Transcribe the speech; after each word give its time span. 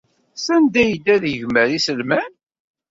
Sanda 0.45 0.77
ay 0.83 0.87
yedda 0.91 1.11
ad 1.15 1.23
yegmer 1.27 1.67
iselman? 1.77 2.31